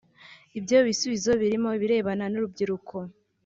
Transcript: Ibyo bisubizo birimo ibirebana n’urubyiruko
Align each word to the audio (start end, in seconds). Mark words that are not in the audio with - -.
Ibyo 0.57 0.77
bisubizo 0.87 1.31
birimo 1.41 1.69
ibirebana 1.77 2.25
n’urubyiruko 2.29 2.95